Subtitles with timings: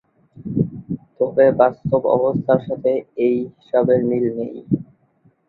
[1.17, 2.93] তবে বাস্তব অবস্থার সঙ্গে
[3.25, 4.55] এই হিসাবের মিল নেই।